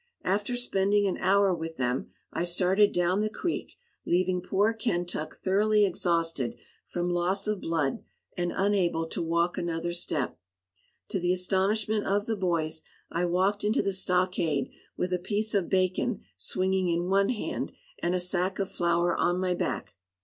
After 0.23 0.55
spending 0.55 1.05
an 1.05 1.19
hour 1.19 1.53
with 1.53 1.77
them, 1.77 2.09
I 2.33 2.43
started 2.43 2.91
down 2.91 3.21
the 3.21 3.29
creek, 3.29 3.75
leaving 4.03 4.41
poor 4.41 4.73
Kentuck 4.73 5.35
thoroughly 5.35 5.85
exhausted 5.85 6.55
from 6.87 7.11
loss 7.11 7.45
of 7.45 7.61
blood, 7.61 8.03
and 8.35 8.51
unable 8.51 9.05
to 9.09 9.21
walk 9.21 9.59
another 9.59 9.91
step. 9.93 10.39
To 11.09 11.19
the 11.19 11.31
astonishment 11.33 12.07
of 12.07 12.25
the 12.25 12.35
boys, 12.35 12.81
I 13.11 13.25
walked 13.25 13.63
into 13.63 13.83
the 13.83 13.93
stockade 13.93 14.71
with 14.97 15.13
a 15.13 15.19
piece 15.19 15.53
of 15.53 15.69
bacon 15.69 16.21
swinging 16.35 16.89
in 16.89 17.07
one 17.07 17.29
hand 17.29 17.71
and 18.01 18.15
a 18.15 18.19
sack 18.19 18.57
of 18.57 18.71
flour 18.71 19.15
on 19.15 19.39
my 19.39 19.53
back. 19.53 19.93